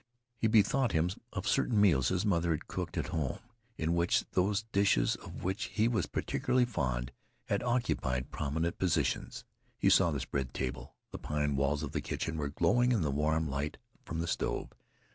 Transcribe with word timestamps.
He 0.35 0.47
bethought 0.47 0.93
him 0.93 1.11
of 1.31 1.47
certain 1.47 1.79
meals 1.79 2.07
his 2.07 2.25
mother 2.25 2.49
had 2.53 2.67
cooked 2.67 2.97
at 2.97 3.09
home, 3.09 3.37
in 3.77 3.93
which 3.93 4.25
those 4.31 4.63
dishes 4.71 5.15
of 5.17 5.43
which 5.43 5.65
he 5.65 5.87
was 5.87 6.07
particularly 6.07 6.65
fond 6.65 7.11
had 7.49 7.61
occupied 7.61 8.31
prominent 8.31 8.79
positions. 8.79 9.45
He 9.77 9.91
saw 9.91 10.09
the 10.09 10.19
spread 10.19 10.55
table. 10.55 10.95
The 11.11 11.19
pine 11.19 11.55
walls 11.55 11.83
of 11.83 11.91
the 11.91 12.01
kitchen 12.01 12.37
were 12.37 12.49
glowing 12.49 12.91
in 12.91 13.03
the 13.03 13.11
warm 13.11 13.47
light 13.47 13.77
from 14.03 14.17
the 14.21 14.25
stove. 14.27 14.71